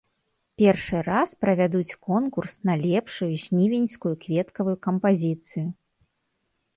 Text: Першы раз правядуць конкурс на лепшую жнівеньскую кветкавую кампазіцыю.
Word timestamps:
Першы 0.59 0.99
раз 1.07 1.33
правядуць 1.43 1.97
конкурс 2.07 2.55
на 2.69 2.73
лепшую 2.85 3.29
жнівеньскую 3.43 4.15
кветкавую 4.23 4.73
кампазіцыю. 4.87 5.67